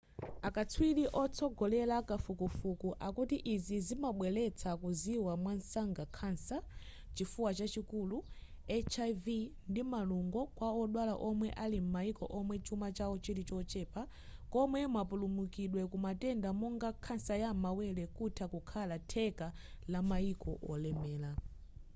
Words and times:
akatswiri 0.47 1.03
otsogolera 1.21 1.97
kafukufuku 2.09 2.89
akuti 3.07 3.37
izi 3.53 3.77
zimabweretsa 3.87 4.69
kuziwa 4.81 5.33
mwansanga 5.43 6.03
khansa 6.17 6.57
chifuwa 7.15 7.49
chachikulu 7.57 8.17
hiv 8.73 9.25
ndi 9.69 9.81
malungo 9.93 10.41
kwa 10.57 10.69
odwala 10.81 11.13
omwe 11.29 11.47
ali 11.63 11.79
m'mayiko 11.83 12.25
omwe 12.39 12.55
chuma 12.65 12.87
chawo 12.97 13.15
chili 13.23 13.43
chochepa 13.49 14.01
komwe 14.51 14.79
mapulumukidwe 14.95 15.81
kumatenda 15.91 16.49
monga 16.59 16.89
khansa 17.03 17.33
ya 17.43 17.49
m'mawere 17.53 18.03
kutha 18.15 18.45
kukhala 18.53 18.95
theka 19.11 19.47
la 19.91 19.99
mayiko 20.09 20.51
olemera 20.71 21.31